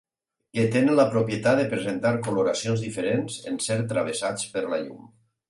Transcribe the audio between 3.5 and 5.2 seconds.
en ser travessats per la llum.